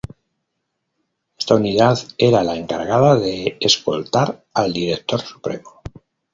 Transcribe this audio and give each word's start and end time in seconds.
Esta 1.37 1.53
unidad 1.53 1.99
era 2.17 2.43
la 2.43 2.55
encargada 2.55 3.19
de 3.19 3.57
escoltar 3.59 4.43
al 4.51 4.73
director 4.73 5.21
supremo. 5.21 5.83